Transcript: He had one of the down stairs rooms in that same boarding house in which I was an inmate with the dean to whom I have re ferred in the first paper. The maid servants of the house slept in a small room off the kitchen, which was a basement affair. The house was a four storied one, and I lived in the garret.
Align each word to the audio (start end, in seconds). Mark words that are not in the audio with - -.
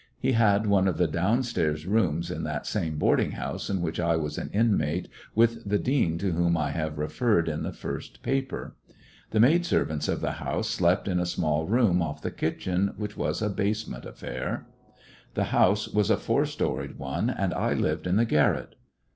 He 0.17 0.31
had 0.31 0.65
one 0.65 0.87
of 0.87 0.97
the 0.97 1.07
down 1.07 1.43
stairs 1.43 1.85
rooms 1.85 2.31
in 2.31 2.41
that 2.43 2.65
same 2.65 2.97
boarding 2.97 3.33
house 3.33 3.69
in 3.69 3.83
which 3.83 3.99
I 3.99 4.15
was 4.17 4.39
an 4.39 4.49
inmate 4.51 5.07
with 5.35 5.63
the 5.63 5.77
dean 5.77 6.17
to 6.17 6.31
whom 6.31 6.57
I 6.57 6.71
have 6.71 6.97
re 6.97 7.05
ferred 7.05 7.47
in 7.47 7.61
the 7.61 7.71
first 7.71 8.23
paper. 8.23 8.75
The 9.29 9.39
maid 9.39 9.63
servants 9.63 10.07
of 10.07 10.19
the 10.19 10.31
house 10.41 10.69
slept 10.71 11.07
in 11.07 11.19
a 11.19 11.25
small 11.27 11.67
room 11.67 12.01
off 12.01 12.23
the 12.23 12.31
kitchen, 12.31 12.95
which 12.97 13.15
was 13.15 13.43
a 13.43 13.49
basement 13.51 14.05
affair. 14.05 14.65
The 15.35 15.43
house 15.53 15.87
was 15.87 16.09
a 16.09 16.17
four 16.17 16.47
storied 16.47 16.97
one, 16.97 17.29
and 17.29 17.53
I 17.53 17.75
lived 17.75 18.07
in 18.07 18.15
the 18.15 18.25
garret. 18.25 18.73